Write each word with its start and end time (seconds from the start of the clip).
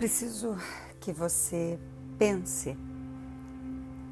Preciso 0.00 0.56
que 0.98 1.12
você 1.12 1.78
pense 2.18 2.74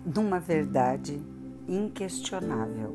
numa 0.04 0.38
verdade 0.38 1.19
inquestionável. 1.67 2.95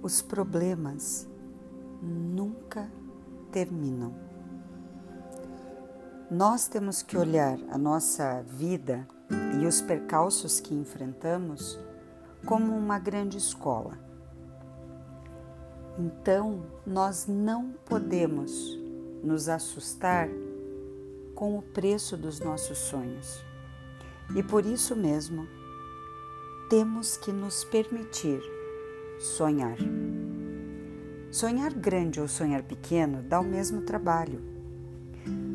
Os 0.00 0.22
problemas 0.22 1.28
nunca 2.00 2.88
terminam. 3.50 4.14
Nós 6.30 6.68
temos 6.68 7.02
que 7.02 7.18
olhar 7.18 7.58
a 7.68 7.76
nossa 7.76 8.44
vida 8.44 9.08
e 9.60 9.66
os 9.66 9.80
percalços 9.80 10.60
que 10.60 10.72
enfrentamos 10.72 11.80
como 12.44 12.72
uma 12.72 13.00
grande 13.00 13.38
escola. 13.38 13.98
Então, 15.98 16.64
nós 16.86 17.26
não 17.26 17.72
podemos 17.84 18.78
nos 19.24 19.48
assustar 19.48 20.28
com 21.36 21.56
o 21.56 21.62
preço 21.62 22.16
dos 22.16 22.40
nossos 22.40 22.78
sonhos. 22.78 23.44
E 24.34 24.42
por 24.42 24.66
isso 24.66 24.96
mesmo, 24.96 25.46
temos 26.68 27.16
que 27.16 27.30
nos 27.30 27.62
permitir 27.62 28.42
sonhar. 29.20 29.76
Sonhar 31.30 31.72
grande 31.74 32.20
ou 32.20 32.26
sonhar 32.26 32.62
pequeno 32.62 33.22
dá 33.22 33.38
o 33.38 33.44
mesmo 33.44 33.82
trabalho. 33.82 34.42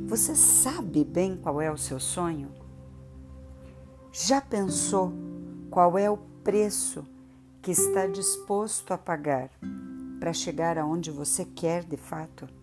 Você 0.07 0.35
sabe 0.35 1.03
bem 1.03 1.35
qual 1.35 1.59
é 1.59 1.71
o 1.71 1.77
seu 1.77 1.99
sonho? 1.99 2.51
Já 4.13 4.39
pensou 4.39 5.11
qual 5.69 5.97
é 5.97 6.09
o 6.09 6.17
preço 6.43 7.03
que 7.61 7.71
está 7.71 8.05
disposto 8.05 8.93
a 8.93 8.97
pagar 8.97 9.49
para 10.19 10.33
chegar 10.33 10.77
aonde 10.77 11.09
você 11.09 11.43
quer 11.43 11.83
de 11.83 11.97
fato? 11.97 12.60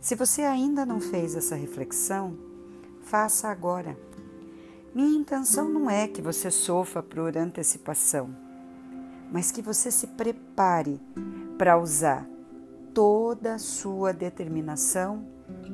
Se 0.00 0.14
você 0.14 0.42
ainda 0.42 0.86
não 0.86 1.00
fez 1.00 1.34
essa 1.34 1.56
reflexão, 1.56 2.36
faça 3.02 3.48
agora. 3.48 3.98
Minha 4.94 5.18
intenção 5.18 5.68
não 5.68 5.90
é 5.90 6.06
que 6.06 6.22
você 6.22 6.50
sofra 6.50 7.02
por 7.02 7.36
antecipação, 7.36 8.30
mas 9.30 9.50
que 9.50 9.60
você 9.60 9.90
se 9.90 10.06
prepare 10.06 11.00
para 11.58 11.76
usar 11.76 12.28
toda 12.94 13.54
a 13.54 13.58
sua 13.58 14.12
determinação 14.12 15.26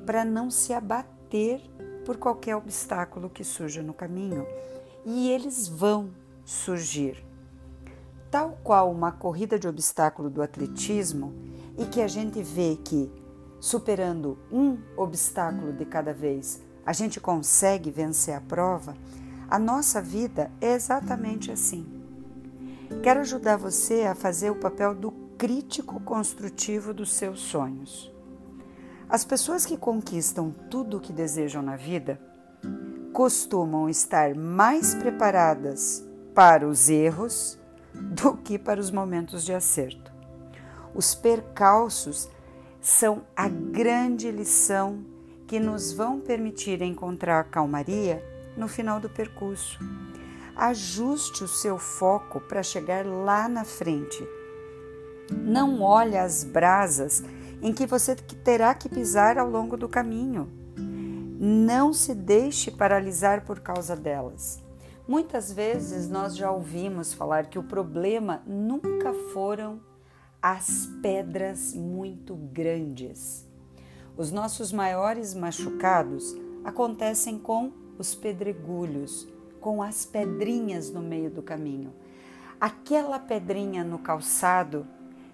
para 0.06 0.24
não 0.24 0.50
se 0.50 0.72
abater 0.72 1.60
por 2.04 2.16
qualquer 2.16 2.56
obstáculo 2.56 3.28
que 3.28 3.44
surja 3.44 3.82
no 3.82 3.92
caminho. 3.92 4.46
E 5.04 5.30
eles 5.30 5.68
vão 5.68 6.10
surgir. 6.44 7.24
Tal 8.30 8.58
qual 8.64 8.90
uma 8.90 9.12
corrida 9.12 9.58
de 9.58 9.68
obstáculo 9.68 10.30
do 10.30 10.42
atletismo, 10.42 11.32
e 11.78 11.84
que 11.84 12.00
a 12.00 12.08
gente 12.08 12.42
vê 12.42 12.76
que 12.82 13.10
superando 13.60 14.38
um 14.50 14.78
obstáculo 14.96 15.72
de 15.72 15.84
cada 15.84 16.12
vez, 16.12 16.62
a 16.84 16.92
gente 16.92 17.20
consegue 17.20 17.90
vencer 17.90 18.34
a 18.34 18.40
prova, 18.40 18.94
a 19.48 19.58
nossa 19.58 20.00
vida 20.00 20.50
é 20.60 20.74
exatamente 20.74 21.50
assim. 21.50 21.86
Quero 23.02 23.20
ajudar 23.20 23.56
você 23.56 24.02
a 24.02 24.14
fazer 24.14 24.50
o 24.50 24.56
papel 24.56 24.94
do 24.94 25.10
crítico 25.36 26.00
construtivo 26.00 26.92
dos 26.94 27.12
seus 27.12 27.40
sonhos. 27.40 28.12
As 29.08 29.24
pessoas 29.24 29.66
que 29.66 29.76
conquistam 29.76 30.50
tudo 30.70 30.96
o 30.96 31.00
que 31.00 31.12
desejam 31.12 31.62
na 31.62 31.76
vida 31.76 32.20
costumam 33.12 33.88
estar 33.88 34.34
mais 34.34 34.94
preparadas 34.94 36.04
para 36.34 36.66
os 36.66 36.88
erros 36.88 37.58
do 37.94 38.36
que 38.36 38.58
para 38.58 38.80
os 38.80 38.90
momentos 38.90 39.44
de 39.44 39.52
acerto. 39.52 40.12
Os 40.94 41.14
percalços 41.14 42.28
são 42.84 43.22
a 43.34 43.48
grande 43.48 44.30
lição 44.30 45.02
que 45.46 45.58
nos 45.58 45.90
vão 45.90 46.20
permitir 46.20 46.82
encontrar 46.82 47.40
a 47.40 47.44
calmaria 47.44 48.22
no 48.58 48.68
final 48.68 49.00
do 49.00 49.08
percurso. 49.08 49.78
Ajuste 50.54 51.42
o 51.42 51.48
seu 51.48 51.78
foco 51.78 52.42
para 52.42 52.62
chegar 52.62 53.06
lá 53.06 53.48
na 53.48 53.64
frente. 53.64 54.22
Não 55.32 55.80
olhe 55.80 56.18
as 56.18 56.44
brasas 56.44 57.24
em 57.62 57.72
que 57.72 57.86
você 57.86 58.14
terá 58.14 58.74
que 58.74 58.90
pisar 58.90 59.38
ao 59.38 59.48
longo 59.48 59.78
do 59.78 59.88
caminho. 59.88 60.52
Não 60.76 61.90
se 61.90 62.14
deixe 62.14 62.70
paralisar 62.70 63.46
por 63.46 63.60
causa 63.60 63.96
delas. 63.96 64.62
Muitas 65.08 65.50
vezes 65.50 66.06
nós 66.10 66.36
já 66.36 66.50
ouvimos 66.50 67.14
falar 67.14 67.46
que 67.46 67.58
o 67.58 67.64
problema 67.64 68.42
nunca 68.46 69.14
foram 69.32 69.80
as 70.44 70.86
pedras 71.00 71.72
muito 71.72 72.34
grandes. 72.34 73.48
Os 74.14 74.30
nossos 74.30 74.74
maiores 74.74 75.32
machucados 75.32 76.36
acontecem 76.62 77.38
com 77.38 77.72
os 77.98 78.14
pedregulhos, 78.14 79.26
com 79.58 79.82
as 79.82 80.04
pedrinhas 80.04 80.90
no 80.90 81.00
meio 81.00 81.30
do 81.30 81.42
caminho. 81.42 81.94
Aquela 82.60 83.18
pedrinha 83.18 83.82
no 83.82 83.98
calçado 83.98 84.86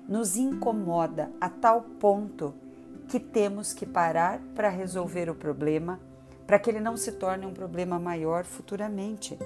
nos 0.09 0.37
incomoda 0.37 1.33
a 1.41 1.49
tal 1.49 1.83
ponto 1.99 2.55
que 3.09 3.19
temos 3.19 3.73
que 3.73 3.85
parar 3.85 4.39
para 4.55 4.69
resolver 4.69 5.29
o 5.29 5.35
problema, 5.35 5.99
para 6.47 6.57
que 6.57 6.71
ele 6.71 6.79
não 6.79 6.97
se 6.97 7.11
torne 7.11 7.47
um 7.47 7.53
problema 7.53 7.99
maior 7.99 8.45
futuramente. 8.45 9.37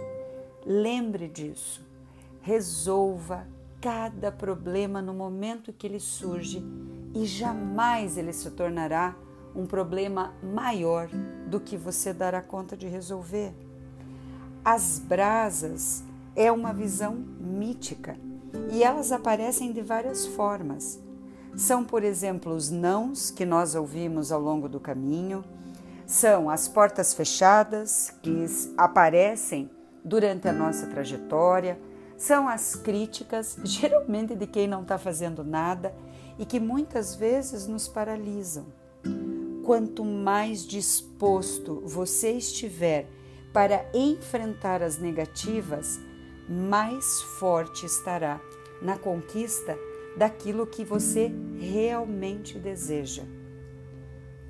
Lembre 0.66 1.26
disso. 1.26 1.82
Resolva 2.42 3.46
cada 3.84 4.32
problema 4.32 5.02
no 5.02 5.12
momento 5.12 5.70
que 5.70 5.86
ele 5.86 6.00
surge 6.00 6.64
e 7.14 7.26
jamais 7.26 8.16
ele 8.16 8.32
se 8.32 8.50
tornará 8.50 9.14
um 9.54 9.66
problema 9.66 10.32
maior 10.42 11.10
do 11.46 11.60
que 11.60 11.76
você 11.76 12.10
dará 12.10 12.40
conta 12.40 12.78
de 12.78 12.88
resolver. 12.88 13.52
As 14.64 14.98
brasas 14.98 16.02
é 16.34 16.50
uma 16.50 16.72
visão 16.72 17.14
mítica 17.38 18.16
e 18.70 18.82
elas 18.82 19.12
aparecem 19.12 19.70
de 19.70 19.82
várias 19.82 20.24
formas. 20.28 20.98
São, 21.54 21.84
por 21.84 22.02
exemplo, 22.02 22.54
os 22.54 22.70
nãos 22.70 23.30
que 23.30 23.44
nós 23.44 23.74
ouvimos 23.74 24.32
ao 24.32 24.40
longo 24.40 24.66
do 24.66 24.80
caminho, 24.80 25.44
são 26.06 26.48
as 26.48 26.66
portas 26.68 27.12
fechadas 27.12 28.14
que 28.22 28.46
aparecem 28.78 29.70
durante 30.02 30.48
a 30.48 30.54
nossa 30.54 30.86
trajetória 30.86 31.78
são 32.24 32.48
as 32.48 32.74
críticas, 32.74 33.58
geralmente 33.64 34.34
de 34.34 34.46
quem 34.46 34.66
não 34.66 34.80
está 34.80 34.96
fazendo 34.96 35.44
nada 35.44 35.94
e 36.38 36.46
que 36.46 36.58
muitas 36.58 37.14
vezes 37.14 37.66
nos 37.66 37.86
paralisam. 37.86 38.66
Quanto 39.62 40.04
mais 40.04 40.66
disposto 40.66 41.82
você 41.84 42.32
estiver 42.32 43.06
para 43.52 43.86
enfrentar 43.94 44.82
as 44.82 44.98
negativas, 44.98 46.00
mais 46.48 47.20
forte 47.38 47.84
estará 47.84 48.40
na 48.80 48.98
conquista 48.98 49.78
daquilo 50.16 50.66
que 50.66 50.84
você 50.84 51.30
realmente 51.58 52.58
deseja. 52.58 53.22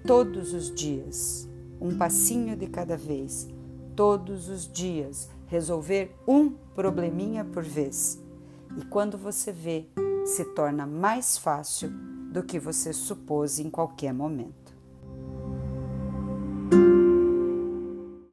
Todos 0.06 0.52
os 0.52 0.72
dias, 0.72 1.48
um 1.80 1.96
passinho 1.96 2.56
de 2.56 2.66
cada 2.66 2.96
vez, 2.96 3.48
todos 3.94 4.48
os 4.48 4.70
dias, 4.70 5.28
resolver 5.46 6.14
um 6.26 6.50
probleminha 6.74 7.44
por 7.44 7.62
vez. 7.62 8.22
E 8.76 8.84
quando 8.86 9.16
você 9.16 9.52
vê, 9.52 9.86
se 10.24 10.44
torna 10.54 10.86
mais 10.86 11.38
fácil 11.38 11.90
do 12.32 12.42
que 12.42 12.58
você 12.58 12.92
supôs 12.92 13.58
em 13.58 13.70
qualquer 13.70 14.12
momento. 14.12 14.63